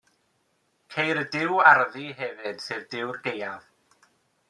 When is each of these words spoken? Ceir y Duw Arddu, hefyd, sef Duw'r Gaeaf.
Ceir 0.95 1.19
y 1.25 1.27
Duw 1.35 1.61
Arddu, 1.73 2.07
hefyd, 2.23 2.67
sef 2.71 2.91
Duw'r 2.97 3.25
Gaeaf. 3.29 3.73